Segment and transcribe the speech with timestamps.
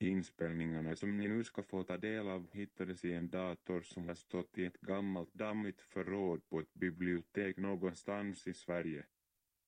[0.00, 4.14] Inspelningarna som ni nu ska få ta del av hittades i en dator som har
[4.14, 9.04] stått i ett gammalt dammigt förråd på ett bibliotek någonstans i Sverige.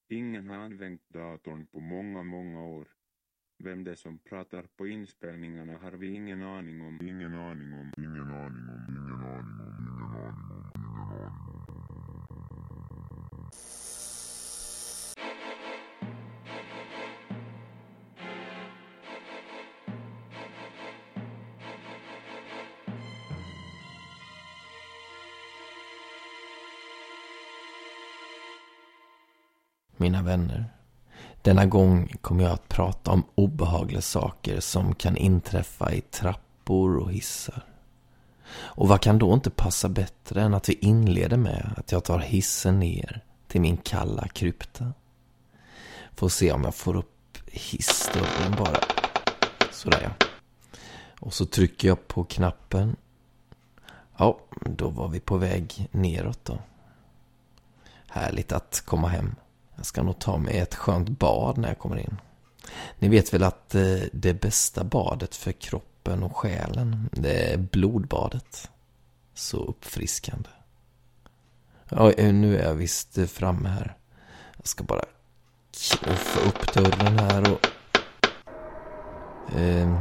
[0.09, 2.89] Ingen har använt datorn på många, många år.
[3.59, 6.99] Vem det är som pratar på inspelningarna har vi ingen aning om.
[7.03, 7.93] Ingen aning om.
[7.99, 8.85] Ingen aning om.
[8.89, 9.81] Ingen aning om.
[9.89, 10.73] Ingen aning om.
[10.77, 11.80] Ingen aning om.
[30.21, 30.65] Mina vänner.
[31.43, 37.13] Denna gång kommer jag att prata om obehagliga saker som kan inträffa i trappor och
[37.13, 37.65] hissar.
[38.53, 42.19] Och vad kan då inte passa bättre än att vi inleder med att jag tar
[42.19, 44.93] hissen ner till min kalla krypta.
[46.15, 48.81] Får se om jag får upp hissdörren bara.
[49.73, 50.27] Sådär ja.
[51.21, 52.97] Och så trycker jag på knappen.
[54.17, 56.59] Ja, då var vi på väg neråt då.
[58.09, 59.35] Härligt att komma hem.
[59.81, 62.21] Jag ska nog ta mig ett skönt bad när jag kommer in.
[62.99, 68.71] Ni vet väl att eh, det bästa badet för kroppen och själen, det är blodbadet.
[69.35, 70.49] Så uppfriskande.
[71.89, 73.97] Ja, eh, nu är jag visst eh, framme här.
[74.57, 75.05] Jag ska bara
[76.01, 77.67] knuffa upp dörren här och...
[79.59, 79.99] Eh,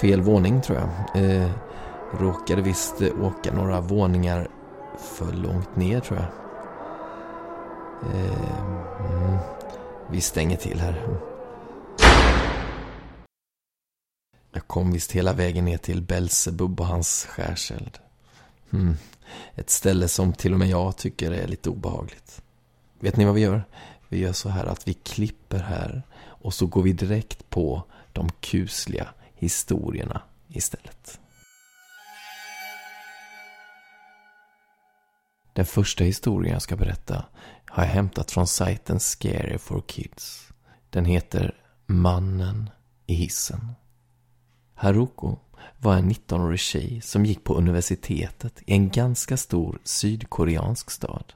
[0.00, 1.24] fel våning tror jag.
[1.24, 1.50] Eh,
[2.18, 4.48] råkade visst åka några våningar
[4.98, 6.43] för långt ner tror jag.
[8.02, 8.60] Eh,
[9.00, 9.38] mm,
[10.10, 11.06] vi stänger till här.
[14.52, 17.98] Jag kom visst hela vägen ner till Belsebub och hans skärseld.
[18.72, 18.94] Mm,
[19.54, 22.42] ett ställe som till och med jag tycker är lite obehagligt.
[23.00, 23.64] Vet ni vad vi gör?
[24.08, 28.30] Vi gör så här att vi klipper här och så går vi direkt på de
[28.40, 31.20] kusliga historierna istället.
[35.54, 37.24] Den första historien jag ska berätta
[37.66, 40.48] har jag hämtat från sajten Scary for Kids.
[40.90, 41.54] Den heter
[41.86, 42.70] Mannen
[43.06, 43.72] i hissen.
[44.74, 45.36] Haruko
[45.78, 51.32] var en 19-årig tjej som gick på universitetet i en ganska stor sydkoreansk stad.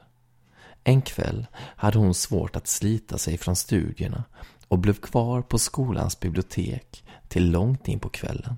[0.85, 4.25] En kväll hade hon svårt att slita sig från studierna
[4.69, 8.57] och blev kvar på skolans bibliotek till långt in på kvällen.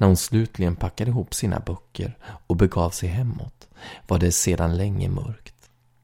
[0.00, 3.68] När hon slutligen packade ihop sina böcker och begav sig hemåt
[4.06, 5.54] var det sedan länge mörkt.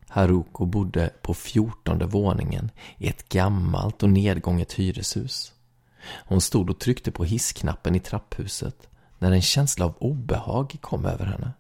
[0.08, 5.52] Haruko bodde på fjortonde våningen i ett gammalt och nedgånget hyreshus.
[6.02, 11.26] Hon stod och tryckte på hissknappen i trapphuset när en känsla av obehag kom över
[11.26, 11.52] henne.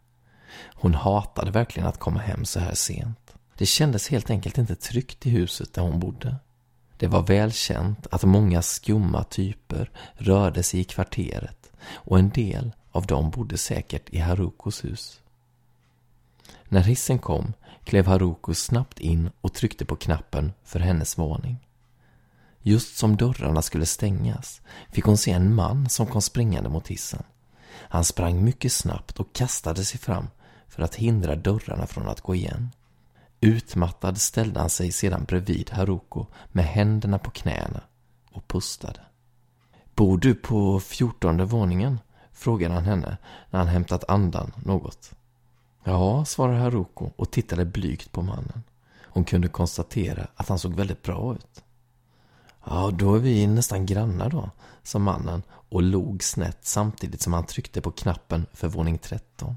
[0.74, 3.34] Hon hatade verkligen att komma hem så här sent.
[3.58, 6.36] Det kändes helt enkelt inte tryggt i huset där hon bodde.
[6.98, 11.55] Det var välkänt att många skumma typer rörde sig i kvarteret
[11.94, 15.20] och en del av dem bodde säkert i Harukos hus.
[16.68, 17.52] När hissen kom
[17.84, 21.56] klev Haruko snabbt in och tryckte på knappen för hennes våning.
[22.62, 24.60] Just som dörrarna skulle stängas
[24.92, 27.22] fick hon se en man som kom springande mot hissen.
[27.72, 30.28] Han sprang mycket snabbt och kastade sig fram
[30.68, 32.70] för att hindra dörrarna från att gå igen.
[33.40, 37.80] Utmattad ställde han sig sedan bredvid Haruko med händerna på knäna
[38.32, 39.00] och pustade.
[39.96, 42.00] Bor du på fjortonde våningen?
[42.32, 43.16] frågade han henne
[43.50, 45.10] när han hämtat andan något.
[45.84, 48.62] Ja, svarade Haruko och tittade blygt på mannen.
[49.02, 51.64] Hon kunde konstatera att han såg väldigt bra ut.
[52.64, 54.50] Ja, då är vi nästan grannar då,
[54.82, 59.56] sa mannen och log snett samtidigt som han tryckte på knappen för våning 13.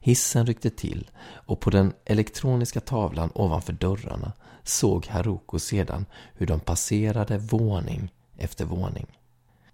[0.00, 4.32] Hissen ryckte till och på den elektroniska tavlan ovanför dörrarna
[4.62, 9.06] såg Haruko sedan hur de passerade våning efter våning.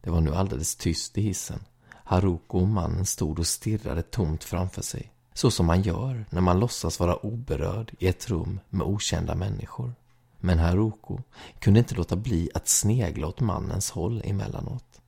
[0.08, 1.60] Det var nu alldeles tyst i hissen.
[1.90, 5.12] Haruko och mannen stod och stirrade tomt framför sig.
[5.34, 9.94] Så som man gör när man låtsas vara oberörd i ett rum med okända människor.
[10.38, 11.18] Men Haruko
[11.58, 15.00] kunde inte låta bli att snegla åt mannens håll emellanåt.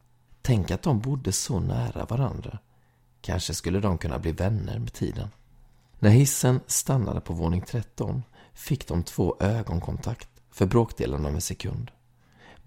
[0.43, 2.58] Tänk att de bodde så nära varandra.
[3.20, 5.29] Kanske skulle de kunna bli vänner med tiden.
[5.99, 8.23] När hissen stannade på våning 13
[8.55, 11.91] fick de två ögonkontakt för bråkdelen av en sekund.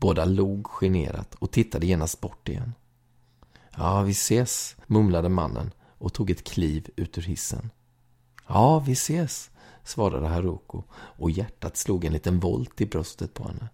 [0.04, 2.74] Båda log generat och tittade genast bort igen.
[3.78, 7.70] Ja, vi ses, mumlade mannen och tog ett kliv ut ur hissen.
[8.48, 9.52] Ja, vi ses,
[9.84, 13.70] svarade Haruko och hjärtat slog en liten volt i bröstet på henne.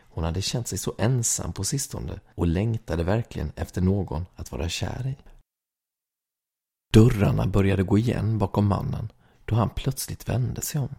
[0.00, 4.68] Hon hade känt sig så ensam på sistone och längtade verkligen efter någon att vara
[4.68, 5.16] kär i.
[6.92, 9.12] Dörrarna började gå igen bakom mannen
[9.44, 10.94] då han plötsligt vände sig om.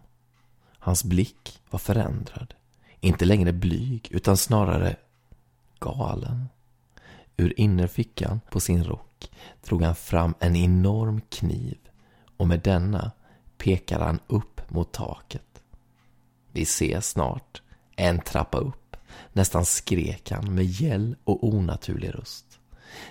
[0.78, 2.54] Hans blick var förändrad.
[3.00, 4.96] Inte längre blyg, utan snarare
[5.78, 6.48] galen.
[7.36, 9.30] Ur innerfickan på sin rock
[9.64, 11.78] drog han fram en enorm kniv
[12.36, 13.10] och med denna
[13.58, 15.62] pekade han upp mot taket.
[16.52, 17.62] Vi ses snart,
[17.96, 18.96] en trappa upp,
[19.32, 22.58] nästan skrek han med gäll och onaturlig röst.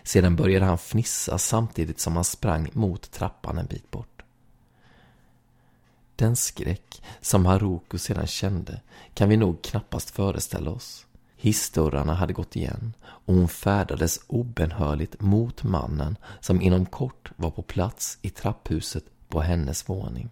[0.04, 4.19] Sedan började han fnissa samtidigt som han sprang mot trappan en bit bort.
[6.20, 8.82] Den skräck som Haruko sedan kände
[9.14, 11.06] kan vi nog knappast föreställa oss.
[11.36, 17.62] Hissdörrarna hade gått igen och hon färdades obenhörligt mot mannen som inom kort var på
[17.62, 20.30] plats i trapphuset på hennes våning.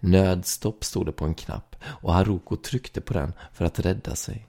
[0.00, 4.48] Nödstopp stod det på en knapp och Haruko tryckte på den för att rädda sig.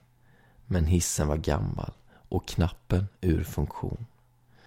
[0.66, 1.92] Men hissen var gammal
[2.28, 4.06] och knappen ur funktion.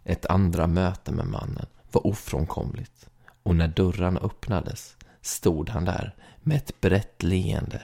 [0.04, 3.10] Ett andra möte med mannen var ofrånkomligt
[3.44, 7.81] och när dörrarna öppnades stod han där med ett brett leende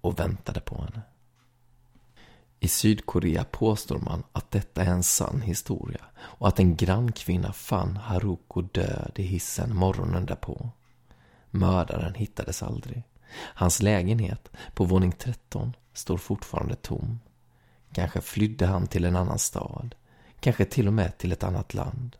[0.00, 1.02] och väntade på henne.
[2.60, 7.96] I Sydkorea påstår man att detta är en sann historia och att en grannkvinna fann
[7.96, 10.70] Haruko död i hissen morgonen därpå.
[11.50, 13.02] Mördaren hittades aldrig.
[13.36, 17.20] Hans lägenhet på våning 13 står fortfarande tom.
[17.92, 19.94] Kanske flydde han till en annan stad.
[20.40, 22.16] Kanske till och med till ett annat land.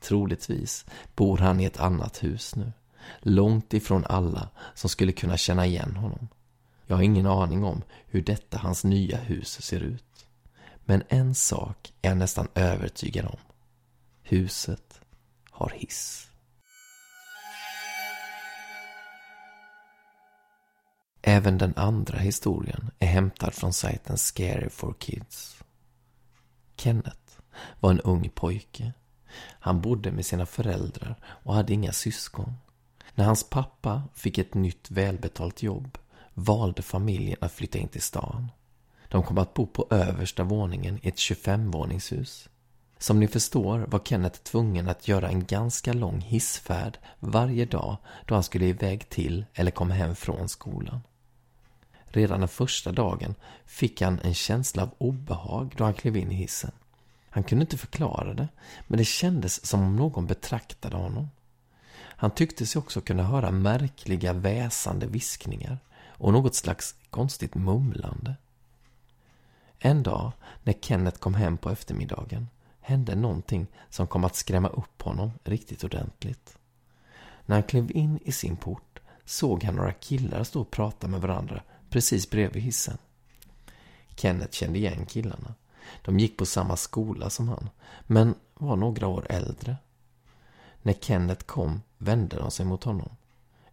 [0.00, 2.72] Troligtvis bor han i ett annat hus nu.
[3.20, 6.28] Långt ifrån alla som skulle kunna känna igen honom.
[6.86, 10.26] Jag har ingen aning om hur detta hans nya hus ser ut.
[10.84, 13.38] Men en sak är jag nästan övertygad om.
[14.22, 15.00] Huset
[15.50, 16.30] har hiss.
[21.22, 25.62] Även den andra historien är hämtad från sajten Scary for Kids.
[26.76, 27.40] Kenneth
[27.80, 28.92] var en ung pojke.
[29.42, 32.54] Han bodde med sina föräldrar och hade inga syskon.
[33.14, 35.98] När hans pappa fick ett nytt välbetalt jobb
[36.34, 38.50] valde familjen att flytta in till stan.
[39.08, 42.48] De kom att bo på översta våningen i ett 25-våningshus.
[42.98, 47.96] Som ni förstår var Kenneth tvungen att göra en ganska lång hissfärd varje dag
[48.26, 51.00] då han skulle iväg till eller komma hem från skolan.
[52.04, 53.34] Redan den första dagen
[53.66, 56.72] fick han en känsla av obehag då han klev in i hissen.
[57.28, 58.48] Han kunde inte förklara det,
[58.86, 61.28] men det kändes som om någon betraktade honom.
[62.20, 68.34] Han tyckte sig också kunna höra märkliga väsande viskningar och något slags konstigt mumlande.
[69.78, 70.32] En dag
[70.62, 72.48] när Kenneth kom hem på eftermiddagen
[72.80, 76.58] hände någonting som kom att skrämma upp honom riktigt ordentligt.
[77.46, 81.20] När han klev in i sin port såg han några killar stå och prata med
[81.20, 82.98] varandra precis bredvid hissen.
[84.16, 85.54] Kenneth kände igen killarna.
[86.04, 87.70] De gick på samma skola som han,
[88.06, 89.76] men var några år äldre.
[90.82, 93.10] När Kenneth kom vände de sig mot honom.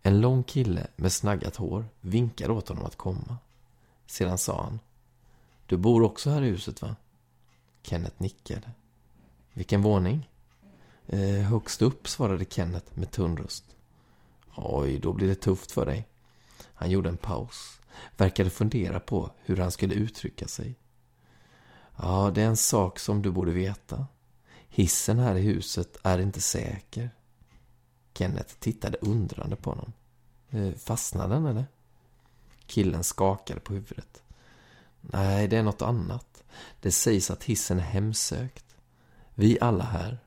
[0.01, 3.37] En lång kille med snaggat hår vinkade åt honom att komma.
[4.05, 4.79] Sedan sa han.
[5.65, 6.95] Du bor också här i huset, va?
[7.83, 8.71] Kenneth nickade.
[9.53, 10.29] Vilken våning?
[11.07, 13.63] Eh, högst upp, svarade Kenneth med tunn röst.
[14.55, 16.07] Oj, då blir det tufft för dig.
[16.73, 17.79] Han gjorde en paus.
[18.17, 20.75] Verkade fundera på hur han skulle uttrycka sig.
[21.95, 24.05] Ja, det är en sak som du borde veta.
[24.69, 27.09] Hissen här i huset är inte säker.
[28.13, 29.93] Kenneth tittade undrande på honom.
[30.49, 31.65] Eh, fastnade den eller?
[32.65, 34.23] Killen skakade på huvudet.
[35.01, 36.43] Nej, det är något annat.
[36.81, 38.75] Det sägs att hissen är hemsökt.
[39.33, 40.19] Vi alla här.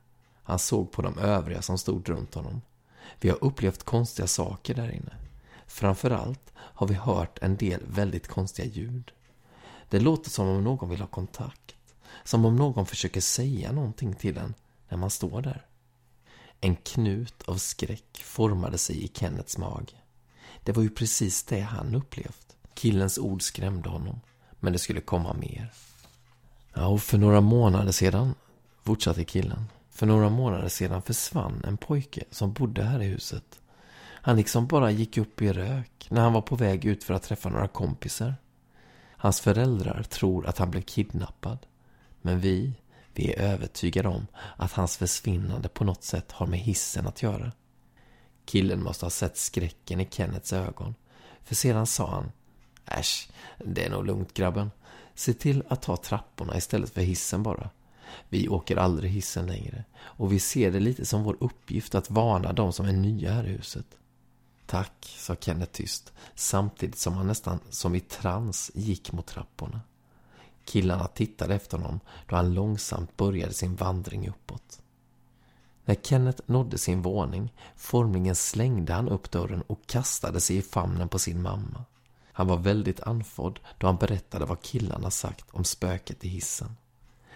[0.43, 2.61] Han såg på de övriga som stod runt honom.
[3.19, 5.15] Vi har upplevt konstiga saker där inne.
[5.67, 9.11] Framförallt har vi hört en del väldigt konstiga ljud.
[9.89, 11.75] Det låter som om någon vill ha kontakt.
[12.23, 14.53] Som om någon försöker säga någonting till en
[14.89, 15.65] när man står där.
[16.61, 19.95] En knut av skräck formade sig i Kennets mage.
[20.63, 22.55] Det var ju precis det han upplevt.
[22.73, 24.19] Killens ord skrämde honom,
[24.59, 25.71] men det skulle komma mer.
[26.73, 28.35] Ja, och för några månader sedan,
[28.83, 33.59] fortsatte killen, för några månader sedan försvann en pojke som bodde här i huset.
[34.23, 37.23] Han liksom bara gick upp i rök när han var på väg ut för att
[37.23, 38.35] träffa några kompisar.
[39.11, 41.57] Hans föräldrar tror att han blev kidnappad.
[42.21, 42.73] Men vi,
[43.13, 47.51] vi är övertygade om att hans försvinnande på något sätt har med hissen att göra.
[48.45, 50.95] Killen måste ha sett skräcken i Kennets ögon.
[51.43, 52.31] För sedan sa han
[52.85, 54.71] Äsch, det är nog lugnt grabben.
[55.15, 57.69] Se till att ta trapporna istället för hissen bara.
[58.29, 59.83] Vi åker aldrig hissen längre.
[59.99, 63.47] Och vi ser det lite som vår uppgift att varna de som är nya här
[63.47, 63.85] i huset.
[64.65, 69.81] Tack, sa Kenneth tyst, samtidigt som han nästan som i trans gick mot trapporna.
[70.71, 74.81] Killarna tittade efter honom då han långsamt började sin vandring uppåt.
[75.85, 81.09] När Kenneth nådde sin våning formligen slängde han upp dörren och kastade sig i famnen
[81.09, 81.85] på sin mamma.
[82.31, 86.77] Han var väldigt andfådd då han berättade vad killarna sagt om spöket i hissen.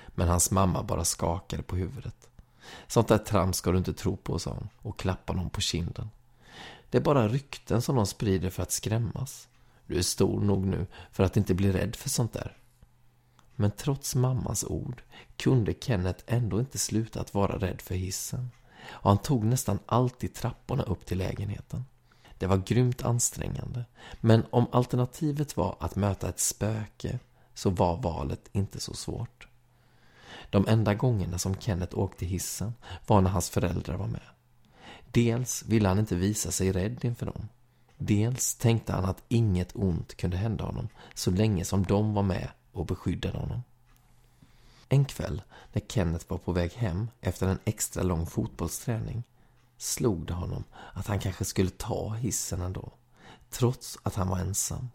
[0.07, 2.29] Men hans mamma bara skakade på huvudet.
[2.87, 6.09] Sånt där trams ska du inte tro på, sa hon och klappade honom på kinden.
[6.89, 9.47] Det är bara rykten som de sprider för att skrämmas.
[9.87, 12.57] Du är stor nog nu för att inte bli rädd för sånt där.
[13.55, 15.01] Men trots mammas ord
[15.37, 18.51] kunde Kenneth ändå inte sluta att vara rädd för hissen.
[18.87, 21.85] Och han tog nästan alltid trapporna upp till lägenheten.
[22.37, 23.85] Det var grymt ansträngande.
[24.21, 27.19] Men om alternativet var att möta ett spöke
[27.53, 29.47] så var valet inte så svårt.
[30.49, 32.73] De enda gångerna som Kenneth åkte hissen
[33.07, 34.21] var när hans föräldrar var med.
[35.11, 37.47] Dels ville han inte visa sig rädd inför dem.
[37.97, 42.49] Dels tänkte han att inget ont kunde hända honom så länge som de var med
[42.75, 43.63] och beskyddade honom.
[44.89, 45.41] En kväll
[45.73, 49.23] när Kenneth var på väg hem efter en extra lång fotbollsträning
[49.77, 50.63] slog det honom
[50.93, 52.91] att han kanske skulle ta hissen ändå,
[53.49, 54.89] trots att han var ensam.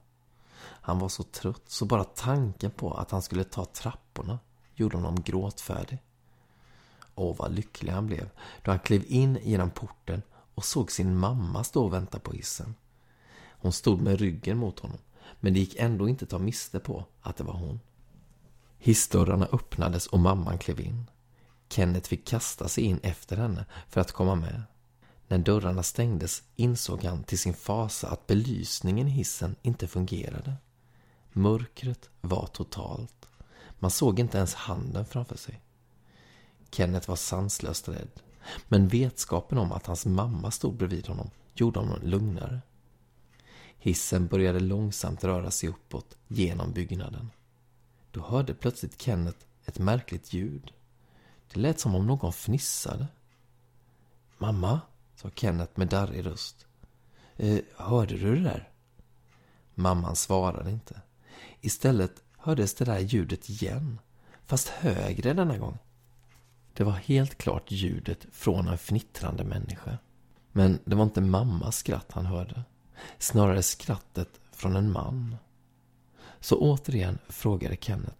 [0.63, 4.39] Han var så trött så bara tanken på att han skulle ta trapporna
[4.75, 5.99] gjorde honom gråtfärdig.
[7.15, 8.31] Åh, vad lycklig han blev
[8.63, 10.23] då han klev in genom porten
[10.55, 12.75] och såg sin mamma stå och vänta på hissen.
[13.49, 14.99] Hon stod med ryggen mot honom,
[15.41, 17.81] men det gick ändå inte att ta miste på att det var hon.
[18.79, 21.11] Hissdörrarna öppnades och mamman klev in.
[21.69, 24.63] Kenneth fick kasta sig in efter henne för att komma med.
[25.29, 30.55] När dörrarna stängdes insåg han till sin fasa att belysningen i hissen inte fungerade.
[31.33, 33.27] Mörkret var totalt.
[33.79, 35.61] Man såg inte ens handen framför sig.
[36.71, 38.11] Kenneth var sanslöst rädd.
[38.69, 42.61] Men vetskapen om att hans mamma stod bredvid honom gjorde honom lugnare.
[43.83, 47.31] Hissen började långsamt röra sig uppåt genom byggnaden.
[48.11, 50.73] Då hörde plötsligt Kenneth ett märkligt ljud.
[51.53, 53.07] Det lät som om någon fnissade.
[54.39, 54.81] Mamma,
[55.17, 56.67] sa Kenneth med darrig röst.
[57.37, 58.69] Eh, hörde du det där?
[59.75, 61.01] Mamman svarade inte.
[61.61, 63.99] Istället hördes det där ljudet igen,
[64.47, 65.79] fast högre denna gång.
[66.73, 69.99] Det var helt klart ljudet från en fnittrande människa.
[70.53, 72.65] Men det var inte mammas skratt han hörde.
[73.19, 75.37] Snarare skrattet från en man.
[76.41, 78.17] Så återigen frågade Kenneth.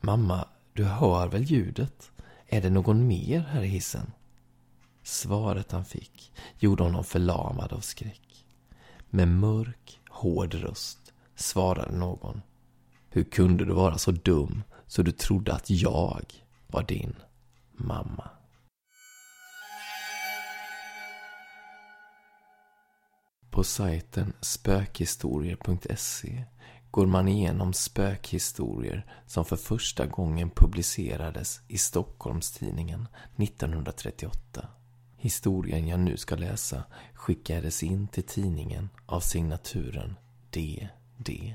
[0.00, 2.10] Mamma, du hör väl ljudet?
[2.46, 4.12] Är det någon mer här i hissen?
[5.02, 8.44] Svaret han fick gjorde honom förlamad av skräck.
[9.10, 12.42] Med mörk, hård röst svarade någon.
[13.08, 16.24] Hur kunde du vara så dum så du trodde att jag
[16.66, 17.14] var din
[17.72, 18.30] mamma?
[23.52, 26.44] På sajten spökhistorier.se
[26.90, 34.68] går man igenom spökhistorier som för första gången publicerades i Stockholmstidningen 1938.
[35.16, 40.16] Historien jag nu ska läsa skickades in till tidningen av signaturen
[40.50, 41.54] D.D.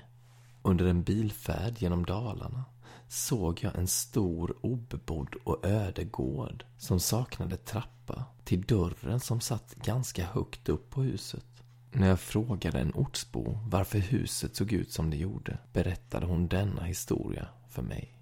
[0.62, 2.66] Under en bilfärd genom Dalarna
[3.08, 9.76] såg jag en stor obebodd och öde gård som saknade trappa till dörren som satt
[9.76, 11.57] ganska högt upp på huset.
[12.00, 16.84] När jag frågade en ortsbo varför huset såg ut som det gjorde berättade hon denna
[16.84, 18.18] historia för mig.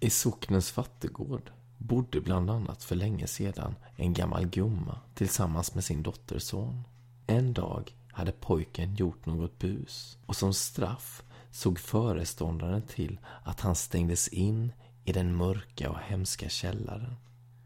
[0.00, 6.02] I socknens fattigård bodde bland annat för länge sedan en gammal gumma tillsammans med sin
[6.02, 6.82] dotterson.
[7.26, 13.74] En dag hade pojken gjort något bus och som straff såg föreståndaren till att han
[13.74, 14.72] stängdes in
[15.04, 17.14] i den mörka och hemska källaren.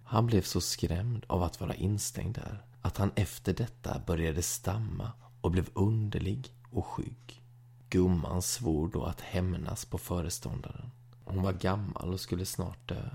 [0.04, 5.12] Han blev så skrämd av att vara instängd där att han efter detta började stamma
[5.40, 7.42] och blev underlig och skygg.
[7.90, 10.90] Gumman svor då att hämnas på föreståndaren.
[11.24, 13.10] Hon var gammal och skulle snart dö,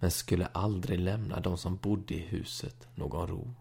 [0.00, 3.54] men skulle aldrig lämna de som bodde i huset någon ro.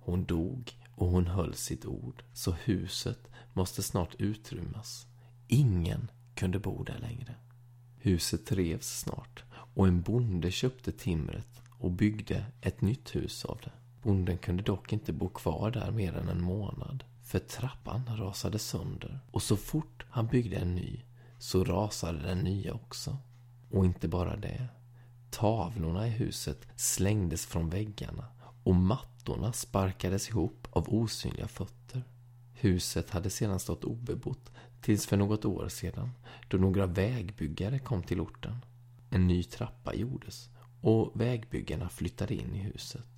[0.00, 5.06] Hon dog och hon höll sitt ord, så huset måste snart utrymmas.
[5.48, 7.34] Ingen kunde bo där längre.
[7.98, 13.72] Huset revs snart och en bonde köpte timret och byggde ett nytt hus av det.
[14.02, 19.20] Bonden kunde dock inte bo kvar där mer än en månad, för trappan rasade sönder
[19.30, 21.02] och så fort han byggde en ny
[21.38, 23.16] så rasade den nya också.
[23.70, 24.68] Och inte bara det.
[25.30, 28.26] Tavlorna i huset slängdes från väggarna
[28.64, 32.02] och mattorna sparkades ihop av osynliga fötter.
[32.52, 36.10] Huset hade sedan stått obebott tills för något år sedan
[36.48, 38.56] då några vägbyggare kom till orten.
[39.10, 40.48] En ny trappa gjordes
[40.80, 43.09] och vägbyggarna flyttade in i huset.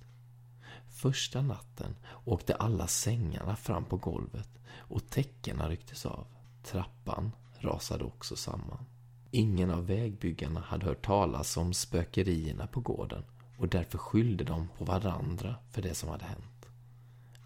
[0.93, 1.95] Första natten
[2.25, 6.27] åkte alla sängarna fram på golvet och täckena rycktes av.
[6.63, 8.85] Trappan rasade också samman.
[9.31, 13.23] Ingen av vägbyggarna hade hört talas om spökerierna på gården
[13.57, 16.65] och därför skyllde de på varandra för det som hade hänt.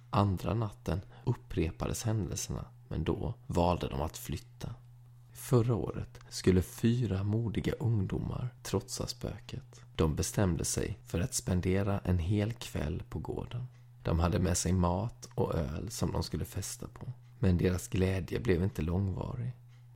[0.10, 4.76] Andra natten upprepades händelserna men då valde de att flytta.
[5.38, 9.82] Förra året skulle fyra modiga ungdomar trotsa spöket.
[9.96, 13.68] De bestämde sig för att spendera en hel kväll på gården.
[14.04, 17.14] De hade med sig mat och öl som de skulle festa på.
[17.40, 19.52] Men deras glädje blev inte långvarig.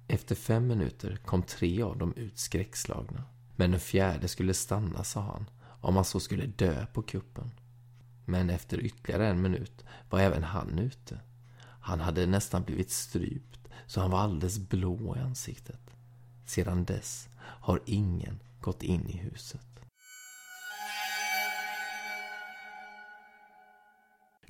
[0.07, 3.24] Efter fem minuter kom tre av dem ut skräckslagna.
[3.55, 5.50] Men den fjärde skulle stanna, sa han,
[5.81, 7.51] om han så skulle dö på kuppen.
[8.25, 11.19] Men efter ytterligare en minut var även han ute.
[11.81, 15.79] Han hade nästan blivit strypt, så han var alldeles blå i ansiktet.
[16.45, 19.71] Sedan dess har ingen gått in i huset.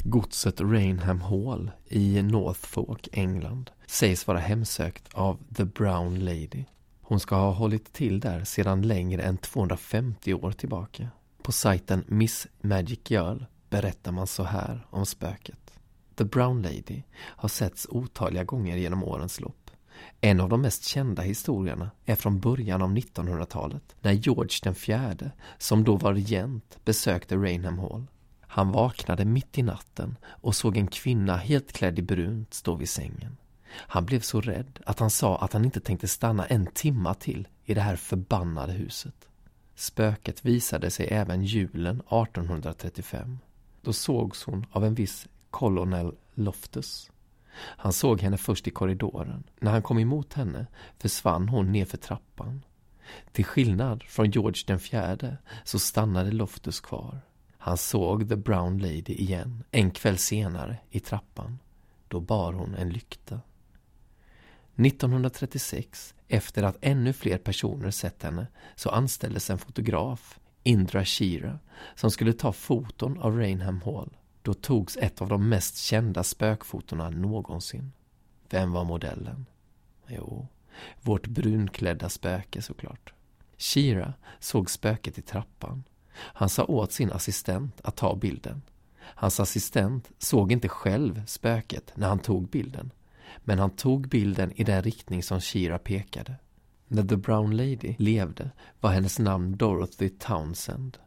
[0.03, 6.65] Godset Rainham Hall i Northfolk, England sägs vara hemsökt av The Brown Lady.
[7.01, 11.07] Hon ska ha hållit till där sedan längre än 250 år tillbaka.
[11.41, 15.60] På sajten Miss Magic Girl berättar man så här om spöket.
[16.21, 19.71] The Brown Lady har setts otaliga gånger genom årens lopp.
[20.21, 25.31] En av de mest kända historierna är från början av 1900-talet när George den fjärde,
[25.57, 28.05] som då var regent, besökte Rainham Hall.
[28.41, 32.89] Han vaknade mitt i natten och såg en kvinna helt klädd i brunt stå vid
[32.89, 33.37] sängen.
[33.73, 37.47] Han blev så rädd att han sa att han inte tänkte stanna en timma till
[37.65, 39.27] i det här förbannade huset.
[39.75, 43.37] Spöket visade sig även julen 1835.
[43.81, 47.11] Då sågs hon av en viss Colonel Loftus.
[47.53, 49.43] Han såg henne först i korridoren.
[49.59, 50.67] När han kom emot henne
[50.97, 52.65] försvann hon nedför trappan.
[53.31, 57.21] Till skillnad från George den fjärde så stannade Loftus kvar.
[57.57, 61.59] Han såg The Brown Lady igen, en kväll senare, i trappan.
[62.07, 63.41] Då bar hon en lykta.
[64.75, 71.59] 1936, efter att ännu fler personer sett henne, så anställdes en fotograf, Indra Shira,
[71.95, 74.17] som skulle ta foton av Rainham Hall.
[74.41, 77.91] Då togs ett av de mest kända spökfotona någonsin.
[78.49, 79.45] Vem var modellen?
[80.07, 80.47] Jo,
[81.01, 83.13] vårt brunklädda spöke såklart.
[83.57, 85.83] Shira såg spöket i trappan.
[86.13, 88.61] Han sa åt sin assistent att ta bilden.
[88.99, 92.91] Hans assistent såg inte själv spöket när han tog bilden.
[93.37, 96.35] Men han tog bilden i den riktning som Shira pekade.
[96.87, 100.97] När The Brown Lady levde var hennes namn Dorothy Townsend.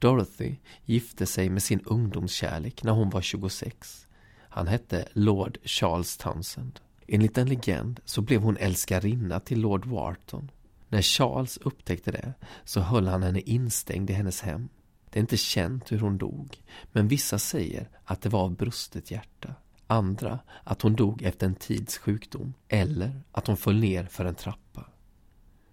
[0.00, 4.06] Dorothy gifte sig med sin ungdomskärlek när hon var 26.
[4.38, 6.80] Han hette Lord Charles Townsend.
[7.06, 10.50] Enligt en legend så blev hon älskarinna till Lord Wharton.
[10.88, 12.34] När Charles upptäckte det
[12.64, 14.68] så höll han henne instängd i hennes hem.
[15.10, 19.10] Det är inte känt hur hon dog, men vissa säger att det var av brustet
[19.10, 19.54] hjärta.
[19.86, 24.34] Andra att hon dog efter en tids sjukdom eller att hon föll ner för en
[24.34, 24.86] trappa.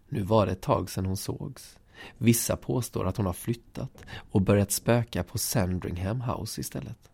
[0.10, 1.78] Nu var det ett tag sedan hon sågs.
[2.18, 7.12] Vissa påstår att hon har flyttat och börjat spöka på Sandringham House istället.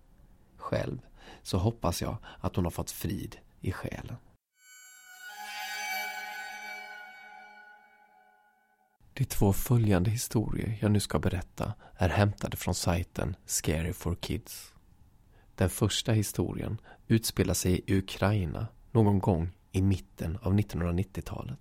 [0.58, 1.00] Själv
[1.44, 4.16] så hoppas jag att hon har fått frid i själen.
[9.14, 14.74] De två följande historier jag nu ska berätta är hämtade från sajten Scary for Kids.
[15.56, 21.60] Den första historien utspelar sig i Ukraina någon gång i mitten av 1990-talet.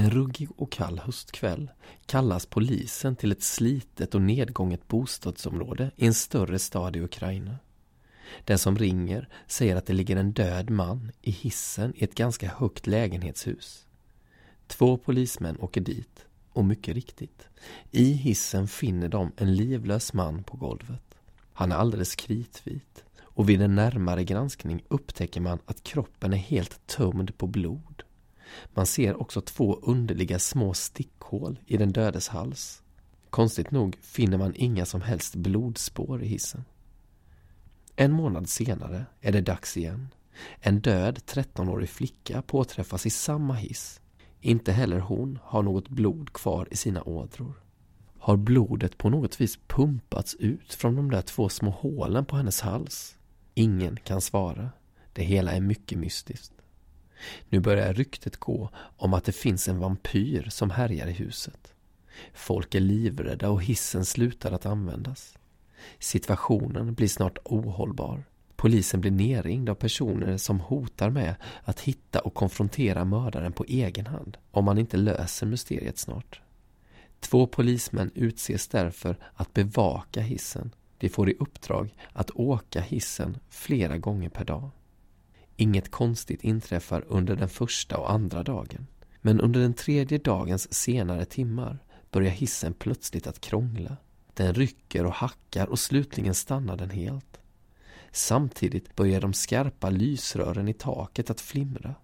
[0.00, 1.70] En ruggig och kall höstkväll
[2.06, 7.56] kallas polisen till ett slitet och nedgånget bostadsområde i en större stad i Ukraina.
[8.44, 12.48] Den som ringer säger att det ligger en död man i hissen i ett ganska
[12.48, 13.86] högt lägenhetshus.
[14.66, 17.48] Två polismän åker dit och mycket riktigt,
[17.90, 21.14] i hissen finner de en livlös man på golvet.
[21.52, 26.86] Han är alldeles kritvit och vid en närmare granskning upptäcker man att kroppen är helt
[26.86, 28.02] tömd på blod.
[28.74, 32.82] Man ser också två underliga små stickhål i den dödes hals.
[33.30, 36.64] Konstigt nog finner man inga som helst blodspår i hissen.
[37.96, 40.08] En månad senare är det dags igen.
[40.60, 44.00] En död 13-årig flicka påträffas i samma hiss.
[44.40, 47.62] Inte heller hon har något blod kvar i sina ådror.
[48.18, 52.60] Har blodet på något vis pumpats ut från de där två små hålen på hennes
[52.60, 53.16] hals?
[53.54, 54.70] Ingen kan svara.
[55.12, 56.52] Det hela är mycket mystiskt.
[57.48, 61.74] Nu börjar ryktet gå om att det finns en vampyr som härjar i huset.
[62.34, 65.38] Folk är livrädda och hissen slutar att användas.
[65.98, 68.24] Situationen blir snart ohållbar.
[68.56, 74.06] Polisen blir nerringd av personer som hotar med att hitta och konfrontera mördaren på egen
[74.06, 76.40] hand om man inte löser mysteriet snart.
[77.20, 80.74] Två polismän utses därför att bevaka hissen.
[80.98, 84.70] De får i uppdrag att åka hissen flera gånger per dag.
[85.60, 88.86] Inget konstigt inträffar under den första och andra dagen.
[89.20, 91.78] Men under den tredje dagens senare timmar
[92.10, 93.96] börjar hissen plötsligt att krångla.
[94.34, 97.40] Den rycker och hackar och slutligen stannar den helt.
[98.12, 101.94] Samtidigt börjar de skarpa lysrören i taket att flimra.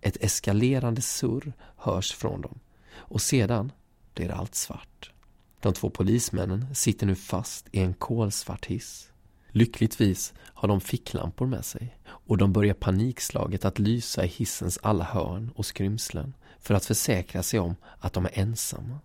[0.00, 2.58] Ett eskalerande surr hörs från dem
[2.96, 3.72] och sedan
[4.14, 5.12] blir allt svart.
[5.60, 9.10] De två polismännen sitter nu fast i en kolsvart hiss.
[9.56, 15.04] Lyckligtvis har de ficklampor med sig och de börjar panikslaget att lysa i hissens alla
[15.04, 18.98] hörn och skrymslen för att försäkra sig om att de är ensamma.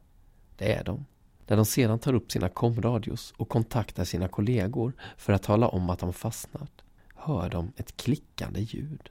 [0.58, 1.06] Det är de.
[1.48, 5.90] När de sedan tar upp sina komradios och kontaktar sina kollegor för att tala om
[5.90, 6.82] att de fastnat
[7.16, 9.10] hör de ett klickande ljud.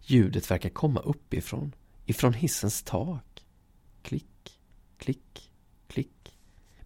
[0.00, 1.74] Ljudet verkar komma uppifrån,
[2.06, 3.44] ifrån hissens tak.
[4.02, 4.60] Klick,
[4.98, 5.50] klick,
[5.88, 6.34] klick.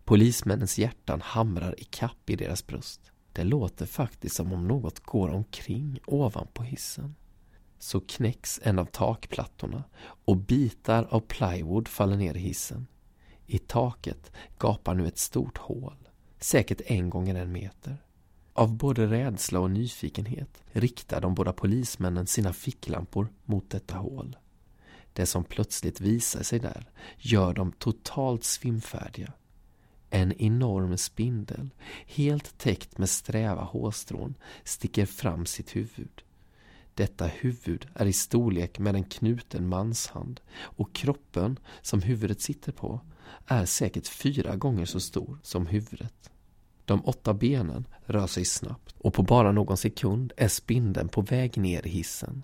[0.05, 3.13] Polismännens hjärtan hamrar i kapp i deras bröst.
[3.39, 7.15] Det låter faktiskt som om något går omkring ovanpå hissen.
[7.79, 12.87] Så knäcks en av takplattorna och bitar av plywood faller ner i hissen.
[13.47, 17.97] I taket gapar nu ett stort hål, säkert en gånger en meter.
[18.53, 24.37] Av både rädsla och nyfikenhet riktar de båda polismännen sina ficklampor mot detta hål.
[25.13, 29.33] Det som plötsligt visar sig där gör dem totalt svimfärdiga.
[30.11, 31.71] En enorm spindel,
[32.07, 36.23] helt täckt med sträva hårstrån, sticker fram sitt huvud.
[36.95, 43.01] Detta huvud är i storlek med en knuten manshand och kroppen som huvudet sitter på
[43.47, 46.31] är säkert fyra gånger så stor som huvudet.
[46.85, 51.57] De åtta benen rör sig snabbt och på bara någon sekund är spindeln på väg
[51.57, 52.43] ner i hissen.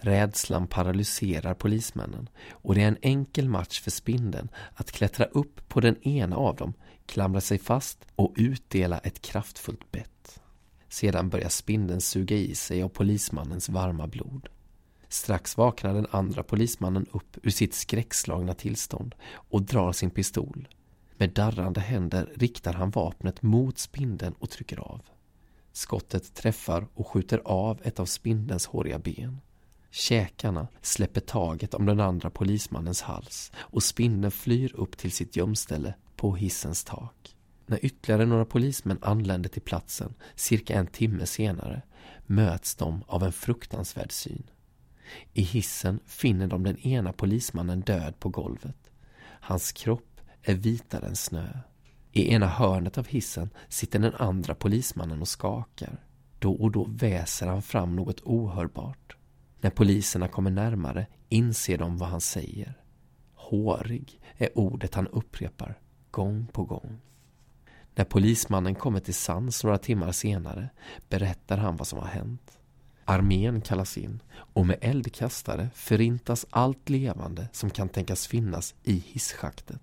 [0.00, 5.80] Rädslan paralyserar polismännen och det är en enkel match för spindeln att klättra upp på
[5.80, 6.72] den ena av dem,
[7.06, 10.40] klamra sig fast och utdela ett kraftfullt bett.
[10.88, 14.48] Sedan börjar spindeln suga i sig av polismannens varma blod.
[15.08, 20.68] Strax vaknar den andra polismannen upp ur sitt skräckslagna tillstånd och drar sin pistol.
[21.16, 25.02] Med darrande händer riktar han vapnet mot spindeln och trycker av.
[25.72, 29.40] Skottet träffar och skjuter av ett av spindelns håriga ben.
[29.90, 35.94] Käkarna släpper taget om den andra polismannens hals och spindeln flyr upp till sitt gömställe
[36.16, 37.36] på hissens tak.
[37.66, 41.82] När ytterligare några polismän anländer till platsen cirka en timme senare
[42.26, 44.50] möts de av en fruktansvärd syn.
[45.32, 48.90] I hissen finner de den ena polismannen död på golvet.
[49.20, 51.48] Hans kropp är vitare än snö.
[52.12, 56.04] I ena hörnet av hissen sitter den andra polismannen och skakar.
[56.38, 59.17] Då och då väser han fram något ohörbart.
[59.60, 62.74] När poliserna kommer närmare inser de vad han säger.
[63.34, 65.78] Hårig är ordet han upprepar
[66.10, 67.00] gång på gång.
[67.94, 70.68] När polismannen kommer till sans några timmar senare
[71.08, 72.58] berättar han vad som har hänt.
[73.04, 79.82] Armén kallas in och med eldkastare förintas allt levande som kan tänkas finnas i hisschaktet.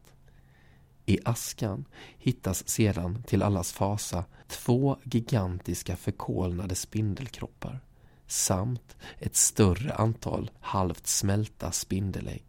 [1.06, 1.86] I askan
[2.18, 7.80] hittas sedan till allas fasa två gigantiska förkolnade spindelkroppar
[8.28, 12.44] samt ett större antal halvt smälta spindelägg.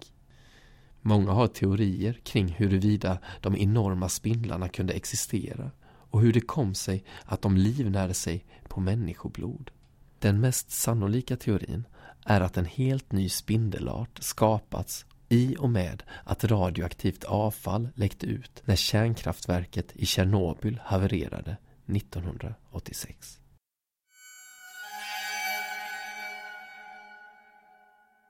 [1.01, 5.71] Många har teorier kring huruvida de enorma spindlarna kunde existera
[6.11, 9.71] och hur det kom sig att de livnärde sig på människoblod.
[10.19, 11.85] Den mest sannolika teorin
[12.25, 18.63] är att en helt ny spindelart skapats i och med att radioaktivt avfall läckte ut
[18.65, 23.41] när kärnkraftverket i Tjernobyl havererade 1986.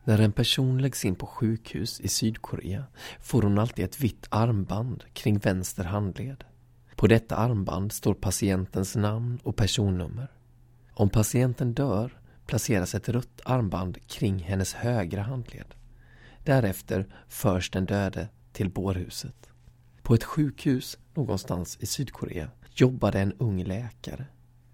[0.06, 2.84] När en person läggs in på sjukhus i Sydkorea
[3.20, 6.44] får hon alltid ett vitt armband kring vänster handled.
[6.96, 10.32] På detta armband står patientens namn och personnummer.
[10.92, 15.74] Om patienten dör placeras ett rött armband kring hennes högra handled.
[16.44, 19.50] Därefter förs den döde till bårhuset.
[20.02, 24.26] På ett sjukhus någonstans i Sydkorea jobbade en ung läkare.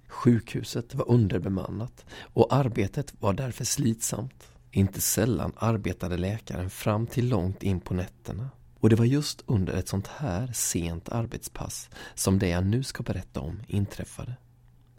[0.08, 4.51] Sjukhuset var underbemannat och arbetet var därför slitsamt.
[4.74, 8.50] Inte sällan arbetade läkaren fram till långt in på nätterna.
[8.80, 13.02] Och det var just under ett sånt här sent arbetspass som det jag nu ska
[13.02, 14.34] berätta om inträffade.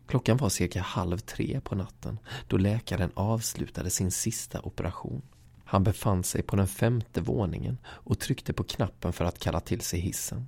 [0.07, 5.21] Klockan var cirka halv tre på natten då läkaren avslutade sin sista operation.
[5.65, 9.81] Han befann sig på den femte våningen och tryckte på knappen för att kalla till
[9.81, 10.47] sig hissen.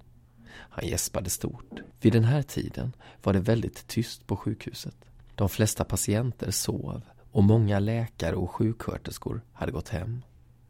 [0.52, 1.80] Han gäspade stort.
[2.02, 4.96] Vid den här tiden var det väldigt tyst på sjukhuset.
[5.36, 7.02] De flesta patienter sov
[7.36, 10.22] och många läkare och sjuksköterskor hade gått hem.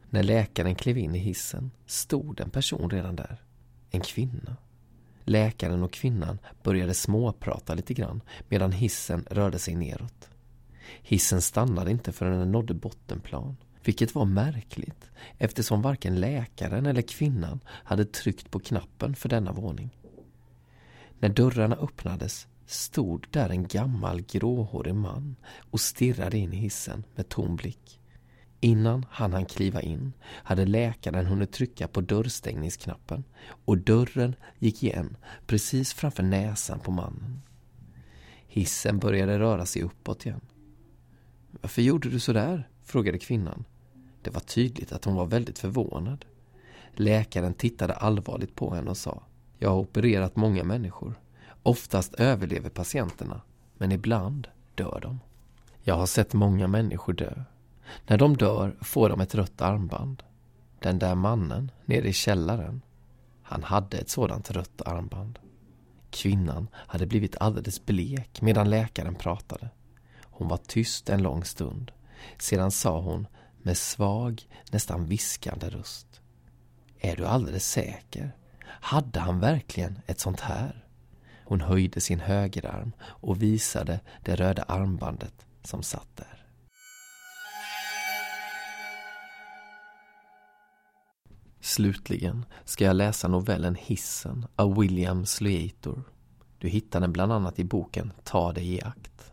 [0.09, 3.41] När läkaren klev in i hissen stod en person redan där.
[3.91, 4.57] En kvinna.
[5.23, 10.29] Läkaren och kvinnan började småprata lite grann medan hissen rörde sig neråt.
[11.01, 17.59] Hissen stannade inte förrän den nådde bottenplan, vilket var märkligt eftersom varken läkaren eller kvinnan
[17.67, 19.97] hade tryckt på knappen för denna våning.
[21.19, 25.35] När dörrarna öppnades stod där en gammal gråhårig man
[25.71, 27.99] och stirrade in i hissen med tom blick.
[28.59, 35.17] Innan han hann kliva in hade läkaren hunnit trycka på dörrstängningsknappen och dörren gick igen
[35.47, 37.41] precis framför näsan på mannen.
[38.47, 40.41] Hissen började röra sig uppåt igen.
[41.61, 42.69] Varför gjorde du så där?
[42.83, 43.65] frågade kvinnan.
[44.21, 46.25] Det var tydligt att hon var väldigt förvånad.
[46.93, 49.23] Läkaren tittade allvarligt på henne och sa
[49.57, 51.15] Jag har opererat många människor.
[51.65, 53.41] Oftast överlever patienterna,
[53.77, 55.19] men ibland dör de.
[55.83, 57.43] Jag har sett många människor dö.
[58.07, 60.23] När de dör får de ett rött armband.
[60.79, 62.81] Den där mannen nere i källaren,
[63.41, 65.39] han hade ett sådant rött armband.
[66.09, 69.69] Kvinnan hade blivit alldeles blek medan läkaren pratade.
[70.23, 71.91] Hon var tyst en lång stund.
[72.37, 73.27] Sedan sa hon
[73.61, 76.21] med svag, nästan viskande röst.
[76.99, 78.31] Är du alldeles säker?
[78.65, 80.84] Hade han verkligen ett sånt här?
[81.45, 86.45] Hon höjde sin högerarm och visade det röda armbandet som satt där.
[91.61, 96.03] Slutligen ska jag läsa novellen Hissen av William Sluator.
[96.57, 99.31] Du hittar den bland annat i boken Ta dig i akt.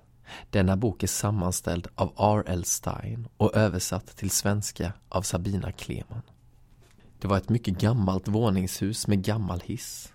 [0.50, 2.64] Denna bok är sammanställd av R.L.
[2.64, 6.22] Stein och översatt till svenska av Sabina Kleman.
[7.20, 10.12] Det var ett mycket gammalt våningshus med gammal hiss.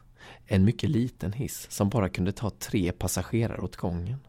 [0.49, 4.19] En mycket liten hiss som bara kunde ta tre passagerare åt gången.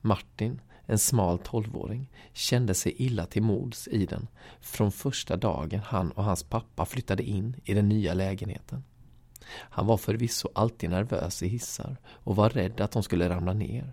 [0.00, 4.28] Martin, en smal tolvåring, kände sig illa till mods i den
[4.60, 8.84] från första dagen han och hans pappa flyttade in i den nya lägenheten.
[9.52, 13.92] Han var förvisso alltid nervös i hissar och var rädd att de skulle ramla ner.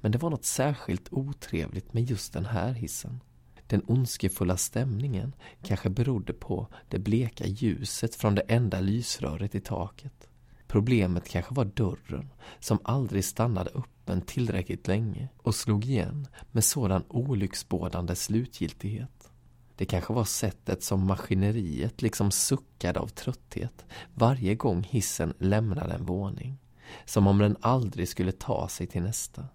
[0.00, 3.20] Men det var något särskilt otrevligt med just den här hissen.
[3.66, 10.28] Den ondskefulla stämningen kanske berodde på det bleka ljuset från det enda lysröret i taket.
[10.66, 17.04] Problemet kanske var dörren som aldrig stannade öppen tillräckligt länge och slog igen med sådan
[17.08, 19.30] olycksbådande slutgiltighet.
[19.76, 26.06] Det kanske var sättet som maskineriet liksom suckade av trötthet varje gång hissen lämnade en
[26.06, 26.58] våning.
[27.04, 29.48] Som om den aldrig skulle ta sig till nästa.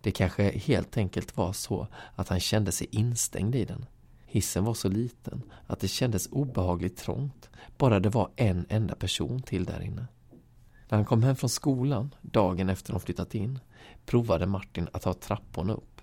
[0.00, 3.86] Det kanske helt enkelt var så att han kände sig instängd i den.
[4.26, 9.42] Hissen var så liten att det kändes obehagligt trångt, bara det var en enda person
[9.42, 10.06] till där inne.
[10.88, 13.58] När han kom hem från skolan, dagen efter de flyttat in,
[14.06, 16.00] provade Martin att ta trapporna upp.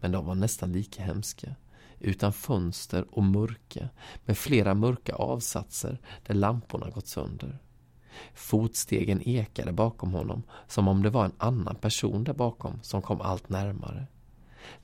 [0.00, 1.54] Men de var nästan lika hemska.
[1.98, 3.88] Utan fönster och mörka,
[4.24, 7.58] med flera mörka avsatser där lamporna gått sönder.
[8.34, 13.20] Fotstegen ekade bakom honom som om det var en annan person där bakom som kom
[13.20, 14.06] allt närmare.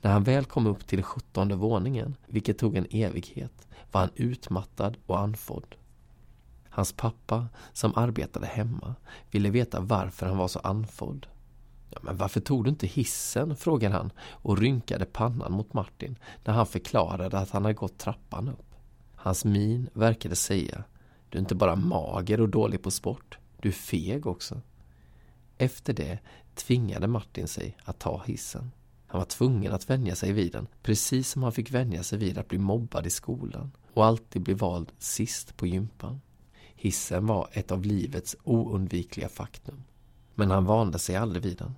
[0.01, 4.97] När han väl kom upp till sjuttonde våningen, vilket tog en evighet, var han utmattad
[5.05, 5.75] och andfådd.
[6.77, 8.95] Hans pappa, som arbetade hemma,
[9.31, 11.27] ville veta varför han var så andfådd.
[11.89, 13.55] Ja, men varför tog du inte hissen?
[13.55, 18.49] frågade han och rynkade pannan mot Martin när han förklarade att han hade gått trappan
[18.49, 18.75] upp.
[19.15, 20.83] Hans min verkade säga
[21.29, 24.61] Du är inte bara mager och dålig på sport, du är feg också.
[25.57, 26.19] Efter det
[26.55, 28.71] tvingade Martin sig att ta hissen.
[29.07, 32.37] Han var tvungen att vänja sig vid den, precis som han fick vänja sig vid
[32.37, 36.21] att bli mobbad i skolan och alltid bli vald sist på gympan.
[36.79, 39.83] Hissen var ett av livets oundvikliga faktum.
[40.35, 41.75] Men han vande sig aldrig vid den.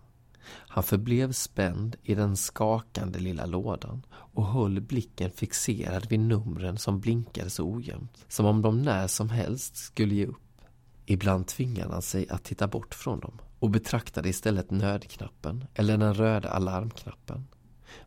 [0.51, 6.99] Han förblev spänd i den skakande lilla lådan och höll blicken fixerad vid numren som
[6.99, 10.61] blinkade så ojämnt, som om de när som helst skulle ge upp.
[11.05, 16.13] Ibland tvingade han sig att titta bort från dem och betraktade istället nödknappen eller den
[16.13, 17.47] röda alarmknappen.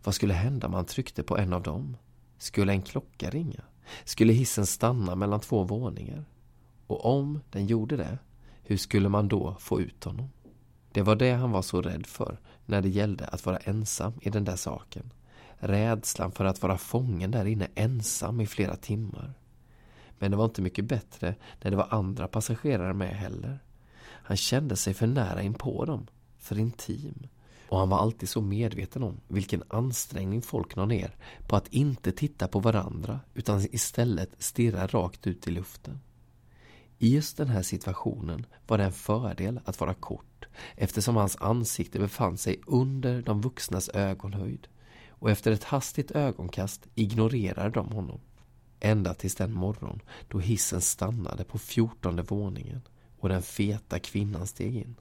[0.05, 1.97] Vad skulle hända om han tryckte på en av dem?
[2.39, 3.63] Skulle en klocka ringa?
[4.05, 6.25] Skulle hissen stanna mellan två våningar?
[6.87, 8.19] Och om den gjorde det,
[8.63, 10.31] hur skulle man då få ut honom?
[10.93, 14.31] Det var det han var så rädd för när det gällde att vara ensam i
[14.31, 15.13] den där saken.
[15.59, 19.35] Rädslan för att vara fången där inne ensam i flera timmar.
[20.19, 23.59] Men det var inte mycket bättre när det var andra passagerare med heller.
[24.03, 26.07] Han kände sig för nära in på dem,
[26.39, 27.29] för intim.
[27.69, 31.17] Och han var alltid så medveten om vilken ansträngning folk la ner
[31.47, 36.01] på att inte titta på varandra utan istället stirra rakt ut i luften.
[37.03, 41.99] I just den här situationen var det en fördel att vara kort eftersom hans ansikte
[41.99, 44.69] befann sig under de vuxnas ögonhöjd
[45.09, 48.21] och efter ett hastigt ögonkast ignorerade de honom.
[48.81, 52.83] Ända tills den morgon då hissen stannade på fjortonde våningen
[53.19, 54.97] och den feta kvinnan steg in.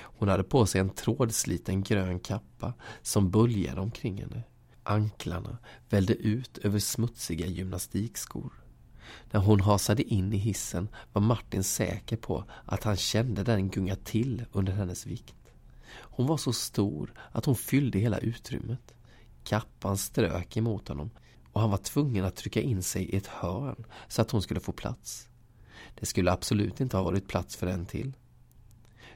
[0.00, 4.42] Hon hade på sig en trådsliten grön kappa som böljade omkring henne.
[4.82, 8.52] Anklarna vällde ut över smutsiga gymnastikskor.
[9.30, 13.96] När hon hasade in i hissen var Martin säker på att han kände den gunga
[13.96, 15.34] till under hennes vikt.
[15.90, 18.94] Hon var så stor att hon fyllde hela utrymmet.
[19.44, 21.10] Kappan strök emot honom
[21.52, 24.60] och han var tvungen att trycka in sig i ett hörn så att hon skulle
[24.60, 25.28] få plats.
[25.94, 28.12] Det skulle absolut inte ha varit plats för en till.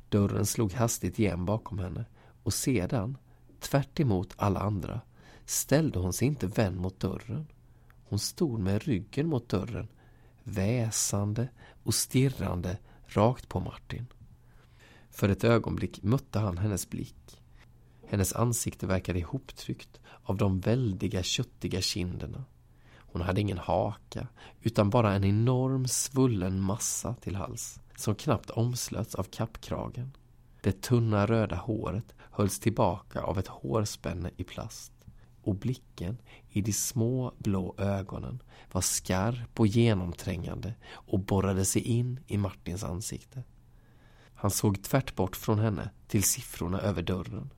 [0.09, 2.05] Dörren slog hastigt igen bakom henne
[2.43, 3.19] och sedan,
[3.61, 4.01] tvärt
[4.37, 5.01] alla andra,
[5.47, 7.47] ställde hon sig inte vänd mot dörren.
[8.13, 9.89] Hon stod med ryggen mot dörren,
[10.43, 11.49] väsande
[11.83, 14.07] och stirrande rakt på Martin.
[15.11, 17.41] För ett ögonblick mötte han hennes blick.
[18.07, 22.45] Hennes ansikte verkade ihoptryckt av de väldiga köttiga kinderna.
[22.97, 24.29] Hon hade ingen haka,
[24.61, 30.17] utan bara en enorm svullen massa till hals, som knappt omslöts av kappkragen.
[30.63, 35.02] Det tunna röda håret hölls tillbaka av ett hårspänne i plast.
[35.43, 42.21] Och blicken i de små blå ögonen var skarp och genomträngande och borrade sig in
[42.27, 43.43] i Martins ansikte.
[44.35, 47.51] Han såg tvärt bort från henne till siffrorna över dörren.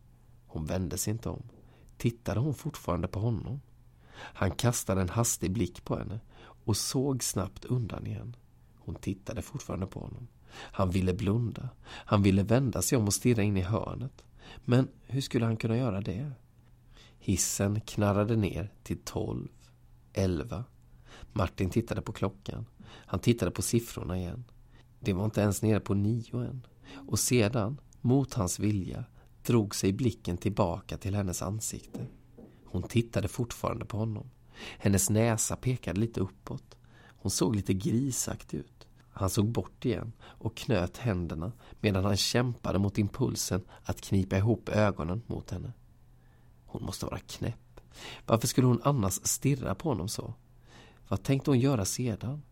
[0.46, 1.42] Hon vände sig inte om.
[1.96, 3.60] Tittade hon fortfarande på honom?
[4.16, 8.36] Han kastade en hastig blick på henne och såg snabbt undan igen.
[8.78, 10.28] Hon tittade fortfarande på honom.
[10.50, 11.68] Han ville blunda.
[11.84, 14.24] Han ville vända sig om och stirra in i hörnet.
[14.64, 16.32] Men hur skulle han kunna göra det?
[17.26, 19.48] Hissen knarrade ner till tolv,
[20.12, 20.64] elva.
[21.32, 22.66] Martin tittade på klockan.
[22.86, 24.44] Han tittade på siffrorna igen.
[25.00, 26.66] Det var inte ens nere på nio än.
[27.08, 29.04] Och sedan, mot hans vilja,
[29.42, 32.06] drog sig blicken tillbaka till hennes ansikte.
[32.64, 34.30] Hon tittade fortfarande på honom.
[34.78, 36.76] Hennes näsa pekade lite uppåt.
[37.06, 38.86] Hon såg lite grisaktig ut.
[39.08, 44.68] Han såg bort igen och knöt händerna medan han kämpade mot impulsen att knipa ihop
[44.68, 45.72] ögonen mot henne.
[46.74, 47.80] Hon måste vara knäpp.
[48.26, 50.34] Varför skulle hon annars stirra på honom så?
[51.08, 52.42] Vad tänkte hon göra sedan?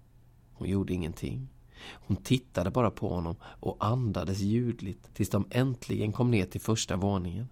[0.52, 1.48] Hon gjorde ingenting.
[1.85, 6.96] Hon tittade bara på honom och andades ljudligt tills de äntligen kom ner till första
[6.96, 7.48] våningen.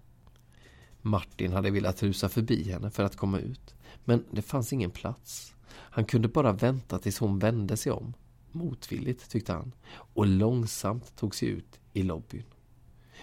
[1.02, 5.54] Martin hade velat rusa förbi henne för att komma ut, men det fanns ingen plats.
[5.70, 8.14] Han kunde bara vänta tills hon vände sig om,
[8.52, 12.44] motvilligt tyckte han, och långsamt tog sig ut i lobbyn.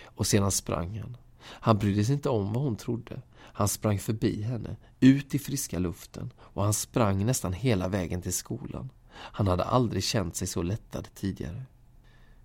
[0.04, 1.18] Och sedan sprang han.
[1.40, 3.22] Han brydde sig inte om vad hon trodde.
[3.40, 8.34] Han sprang förbi henne, ut i friska luften och han sprang nästan hela vägen till
[8.34, 8.90] skolan.
[9.10, 11.64] Han hade aldrig känt sig så lättad tidigare.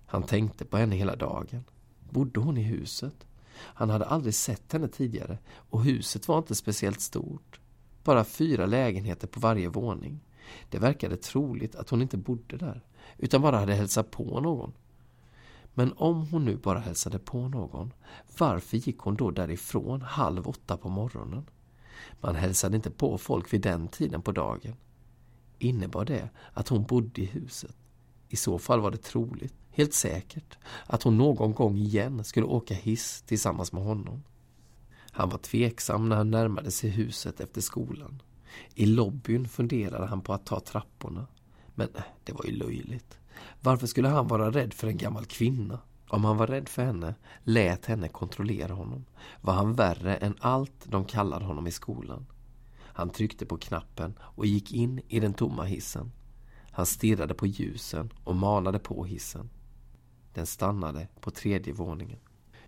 [0.05, 1.63] Han tänkte på henne hela dagen.
[2.09, 3.27] Bodde hon i huset?
[3.55, 7.59] Han hade aldrig sett henne tidigare och huset var inte speciellt stort.
[8.03, 10.19] Bara fyra lägenheter på varje våning.
[10.69, 12.81] Det verkade troligt att hon inte bodde där,
[13.17, 14.73] utan bara hade hälsat på någon.
[15.73, 17.93] Men om hon nu bara hälsade på någon,
[18.37, 21.45] varför gick hon då därifrån halv åtta på morgonen?
[22.21, 24.75] Man hälsade inte på folk vid den tiden på dagen.
[25.59, 27.75] Innebar det att hon bodde i huset?
[28.29, 32.73] I så fall var det troligt, helt säkert, att hon någon gång igen skulle åka
[32.73, 34.23] hiss tillsammans med honom.
[35.11, 38.21] Han var tveksam när han närmade sig huset efter skolan.
[38.75, 41.27] I lobbyn funderade han på att ta trapporna.
[41.75, 43.17] Men äh, det var ju löjligt.
[43.61, 45.79] Varför skulle han vara rädd för en gammal kvinna?
[46.07, 49.05] Om han var rädd för henne, lät henne kontrollera honom.
[49.41, 52.25] Var han värre än allt de kallade honom i skolan?
[52.79, 56.11] Han tryckte på knappen och gick in i den tomma hissen.
[56.71, 59.49] Han stirrade på ljusen och manade på hissen.
[60.33, 62.19] Den stannade på tredje våningen.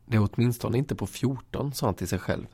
[0.06, 2.48] Det är åtminstone inte på 14, sa han till sig själv.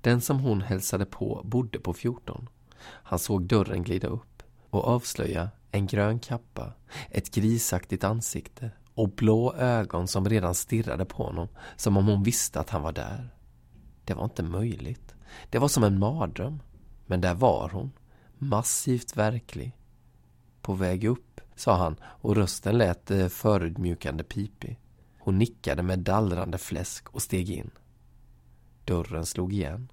[0.00, 2.48] Den som hon hälsade på bodde på 14.
[2.80, 4.27] Han såg dörren glida upp
[4.70, 6.72] och avslöja en grön kappa,
[7.10, 12.60] ett grisaktigt ansikte och blå ögon som redan stirrade på honom som om hon visste
[12.60, 13.34] att han var där.
[14.04, 15.14] Det var inte möjligt.
[15.50, 16.62] Det var som en mardröm.
[17.06, 17.92] Men där var hon,
[18.38, 19.76] massivt verklig.
[20.60, 24.80] På väg upp, sa han och rösten lät eh, förödmjukande pipig.
[25.18, 27.70] Hon nickade med dallrande fläsk och steg in.
[28.84, 29.92] Dörren slog igen.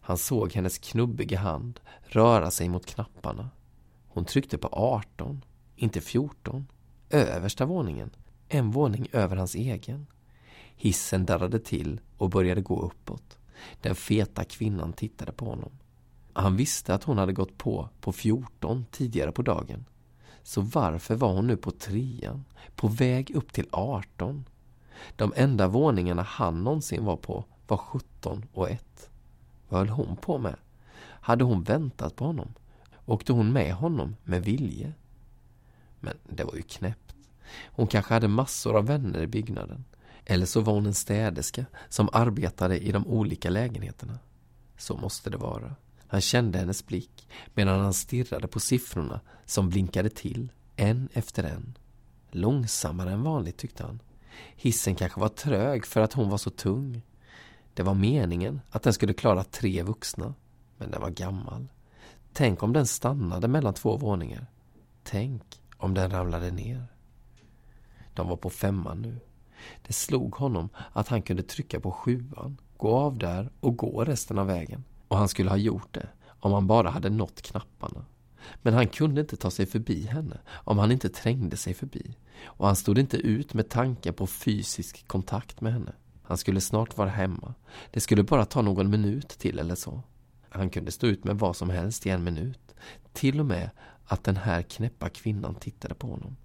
[0.00, 3.50] Han såg hennes knubbiga hand röra sig mot knapparna.
[4.12, 5.44] Hon tryckte på 18,
[5.76, 6.66] inte 14.
[7.10, 8.10] Översta våningen,
[8.48, 10.06] en våning över hans egen.
[10.76, 13.38] Hissen darrade till och började gå uppåt.
[13.80, 15.70] Den feta kvinnan tittade på honom.
[16.32, 19.84] Han visste att hon hade gått på på 14 tidigare på dagen.
[20.42, 22.44] Så varför var hon nu på trean,
[22.74, 24.44] på väg upp till 18?
[25.16, 29.10] De enda våningarna han någonsin var på var 17 och 1.
[29.68, 30.56] Vad höll hon på med?
[31.00, 32.54] Hade hon väntat på honom?
[33.10, 34.92] Åkte hon med honom med vilje?
[36.00, 37.14] Men det var ju knäppt.
[37.66, 39.84] Hon kanske hade massor av vänner i byggnaden.
[40.24, 44.18] Eller så var hon en städerska som arbetade i de olika lägenheterna.
[44.76, 45.76] Så måste det vara.
[46.06, 51.78] Han kände hennes blick medan han stirrade på siffrorna som blinkade till, en efter en.
[52.30, 54.02] Långsammare än vanligt tyckte han.
[54.56, 57.02] Hissen kanske var trög för att hon var så tung.
[57.74, 60.34] Det var meningen att den skulle klara tre vuxna,
[60.78, 61.68] men den var gammal.
[62.32, 64.46] Tänk om den stannade mellan två våningar.
[65.02, 65.42] Tänk
[65.76, 66.86] om den ramlade ner.
[68.14, 69.20] De var på femman nu.
[69.86, 74.38] Det slog honom att han kunde trycka på sjuan, gå av där och gå resten
[74.38, 74.84] av vägen.
[75.08, 76.08] Och han skulle ha gjort det
[76.40, 78.04] om han bara hade nått knapparna.
[78.62, 82.16] Men han kunde inte ta sig förbi henne om han inte trängde sig förbi.
[82.44, 85.92] Och han stod inte ut med tanken på fysisk kontakt med henne.
[86.22, 87.54] Han skulle snart vara hemma.
[87.90, 90.02] Det skulle bara ta någon minut till eller så.
[90.50, 92.74] Han kunde stå ut med vad som helst i en minut.
[93.12, 93.70] Till och med
[94.04, 96.36] att den här knäppa kvinnan tittade på honom.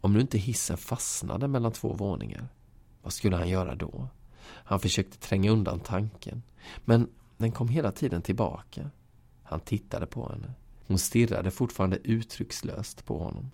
[0.00, 2.48] Om nu inte hissen fastnade mellan två våningar,
[3.02, 4.08] vad skulle han göra då?
[4.44, 6.42] Han försökte tränga undan tanken,
[6.84, 8.90] men den kom hela tiden tillbaka.
[9.42, 10.52] Han tittade på henne.
[10.86, 13.50] Hon stirrade fortfarande uttryckslöst på honom.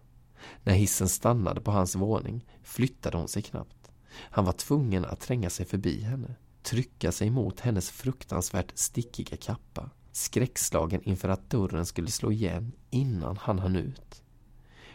[0.62, 3.90] När hissen stannade på hans våning flyttade hon sig knappt.
[4.18, 6.34] Han var tvungen att tränga sig förbi henne,
[6.66, 13.36] trycka sig mot hennes fruktansvärt stickiga kappa, skräckslagen inför att dörren skulle slå igen innan
[13.36, 14.22] han hann ut.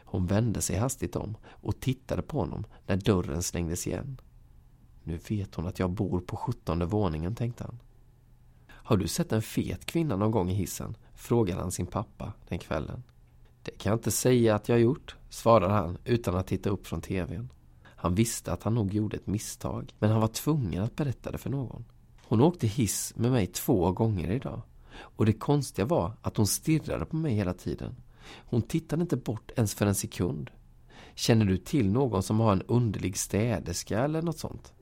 [0.06, 4.22] Hon vände sig hastigt om och tittade på honom när dörren slängdes igen.
[5.04, 7.80] Nu vet hon att jag bor på sjuttonde våningen, tänkte han.
[8.68, 10.98] Har du sett en fet kvinna någon gång i hissen?
[11.14, 13.04] frågade han sin pappa den kvällen.
[13.64, 17.02] Det kan jag inte säga att jag gjort, svarade han utan att titta upp från
[17.02, 17.50] tvn.
[18.02, 21.38] Han visste att han nog gjorde ett misstag, men han var tvungen att berätta det
[21.38, 21.86] för någon.
[22.28, 24.62] Hon åkte hiss med mig två gånger idag.
[24.94, 27.96] Och det konstiga var att hon stirrade på mig hela tiden.
[28.46, 30.52] Hon tittade inte bort ens för en sekund.
[31.16, 34.74] Känner du till någon som har en underlig städerska eller något sånt?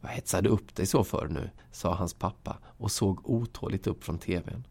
[0.00, 1.50] Vad hetsade upp dig så för nu?
[1.72, 4.66] sa hans pappa och såg otåligt upp från tvn.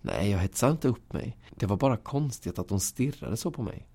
[0.00, 1.38] Nej, jag hetsade inte upp mig.
[1.50, 3.87] Det var bara konstigt att hon stirrade så på mig.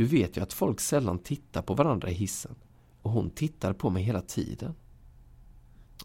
[0.00, 2.54] Du vet ju att folk sällan tittar på varandra i hissen.
[3.02, 4.74] Och hon tittar på mig hela tiden.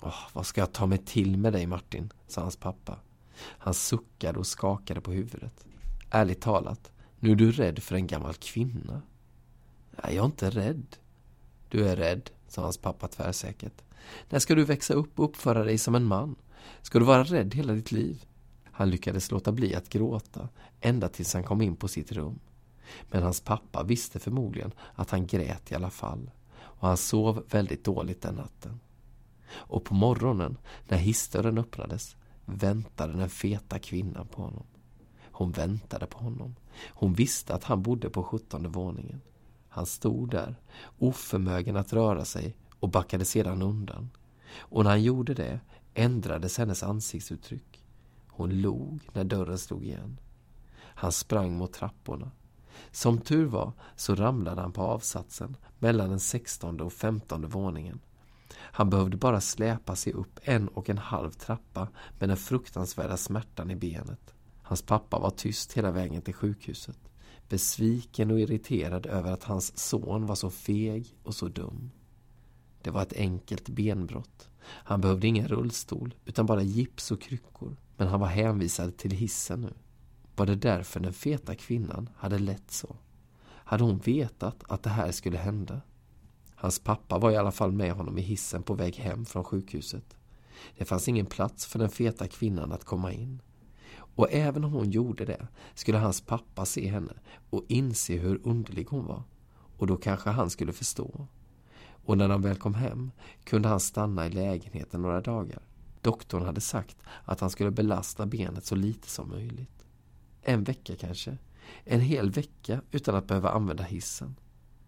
[0.02, 2.14] Åh, vad ska jag ta mig till med dig Martin?
[2.28, 3.00] sa hans pappa.
[3.38, 5.66] Han suckade och skakade på huvudet.
[6.10, 9.02] Ärligt talat, nu är du rädd för en gammal kvinna.
[10.04, 10.96] Nej, jag är inte rädd.
[11.70, 13.82] Du är rädd, sa hans pappa tvärsäkert.
[14.30, 16.36] När ska du växa upp och uppföra dig som en man?
[16.82, 18.26] Ska du vara rädd hela ditt liv?
[18.72, 22.40] Han lyckades låta bli att gråta ända tills han kom in på sitt rum.
[23.12, 27.84] Men hans pappa visste förmodligen att han grät i alla fall och han sov väldigt
[27.84, 28.80] dåligt den natten.
[29.52, 30.58] Och på morgonen,
[30.88, 32.16] när hissdörren öppnades,
[32.46, 34.66] väntade den feta kvinnan på honom.
[35.32, 36.56] Hon väntade på honom.
[36.90, 39.22] Hon visste att han bodde på sjuttonde våningen.
[39.70, 40.56] Han stod där,
[41.00, 44.10] oförmögen att röra sig och backade sedan undan.
[44.58, 45.60] Och när han gjorde det
[45.94, 47.84] ändrades hennes ansiktsuttryck.
[48.28, 50.20] Hon log när dörren slog igen.
[50.78, 52.32] Han sprang mot trapporna.
[52.92, 58.00] Som tur var så ramlade han på avsatsen mellan den sextonde och femtonde våningen.
[58.58, 61.88] Han behövde bara släpa sig upp en och en halv trappa
[62.20, 64.34] med den fruktansvärda smärtan i benet.
[64.62, 67.00] Hans pappa var tyst hela vägen till sjukhuset.
[67.50, 71.92] Besviken och irriterad över att hans son var så feg och så dum.
[72.82, 74.50] Det var ett enkelt benbrott.
[74.62, 77.76] Han behövde ingen rullstol, utan bara gips och kryckor.
[77.98, 79.74] Men han var hänvisad till hissen nu.
[80.36, 82.96] Var det därför den feta kvinnan hade lett så?
[83.48, 85.82] Hade hon vetat att det här skulle hända?
[86.56, 90.16] Hans pappa var i alla fall med honom i hissen på väg hem från sjukhuset.
[90.78, 93.42] Det fanns ingen plats för den feta kvinnan att komma in.
[93.98, 97.14] Och även om hon gjorde det skulle hans pappa se henne
[97.50, 99.24] och inse hur underlig hon var.
[99.78, 101.28] Och då kanske han skulle förstå.
[102.06, 103.12] Och när de väl kom hem
[103.44, 105.62] kunde han stanna i lägenheten några dagar.
[106.02, 109.85] Doktorn hade sagt att han skulle belasta benet så lite som möjligt.
[110.48, 111.38] En vecka kanske.
[111.84, 114.36] En hel vecka utan att behöva använda hissen.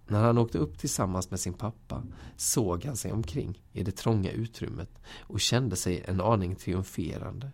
[0.07, 2.03] När han åkte upp tillsammans med sin pappa
[2.35, 4.89] såg han sig omkring i det trånga utrymmet
[5.19, 7.51] och kände sig en aning triumferande.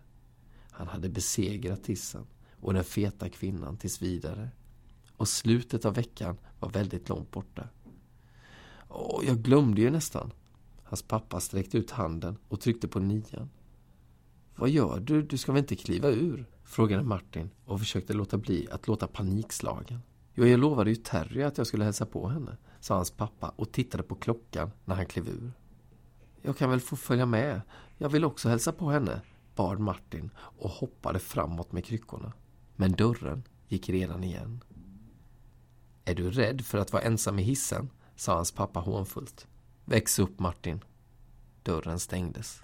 [0.70, 2.26] Han hade besegrat hissen
[2.60, 4.50] och den feta kvinnan tills vidare.
[5.16, 7.68] Och slutet av veckan var väldigt långt borta.
[8.88, 10.32] Åh, jag glömde ju nästan.
[10.82, 13.50] Hans pappa sträckte ut handen och tryckte på nian.
[14.56, 15.22] Vad gör du?
[15.22, 16.46] Du ska väl inte kliva ur?
[16.64, 20.00] Frågade Martin och försökte låta bli att låta panikslagen.
[20.34, 23.72] Jo, jag lovade ju Terry att jag skulle hälsa på henne, sa hans pappa och
[23.72, 25.52] tittade på klockan när han klev ur.
[26.42, 27.60] Jag kan väl få följa med?
[27.98, 29.20] Jag vill också hälsa på henne,
[29.54, 32.32] bad Martin och hoppade framåt med kryckorna.
[32.76, 34.64] Men dörren gick redan igen.
[36.04, 37.90] Är du rädd för att vara ensam i hissen?
[38.16, 39.46] sa hans pappa hånfullt.
[39.84, 40.80] Väx upp, Martin.
[41.62, 42.62] Dörren stängdes.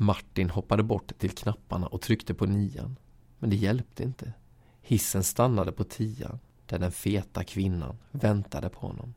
[0.00, 2.96] Martin hoppade bort till knapparna och tryckte på nian.
[3.38, 4.32] Men det hjälpte inte.
[4.80, 9.14] Hissen stannade på tian, där den feta kvinnan väntade på honom.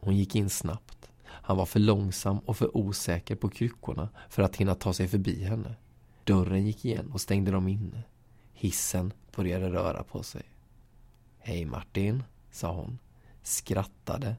[0.00, 1.10] Hon gick in snabbt.
[1.24, 5.44] Han var för långsam och för osäker på kryckorna för att hinna ta sig förbi
[5.44, 5.74] henne.
[6.24, 8.02] Dörren gick igen och stängde dem inne.
[8.52, 10.42] Hissen började röra på sig.
[11.38, 12.98] Hej Martin, sa hon,
[13.42, 14.36] skrattade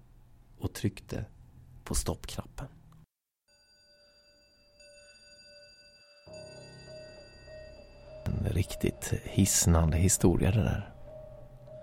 [0.57, 1.25] och tryckte
[1.83, 2.67] på stoppknappen.
[8.25, 10.89] En riktigt hisnande historia det där.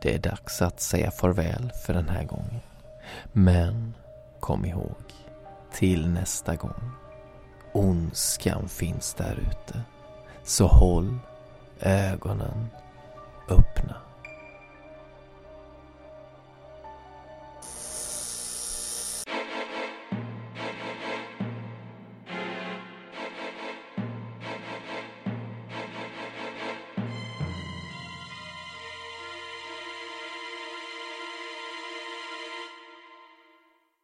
[0.02, 2.60] Det är dags att säga farväl för den här gången.
[3.32, 3.94] Men
[4.40, 5.02] kom ihåg,
[5.72, 6.90] till nästa gång.
[7.72, 9.82] Ondskan finns där ute.
[10.44, 11.18] Så håll
[11.80, 12.70] ögonen
[13.48, 13.96] öppna.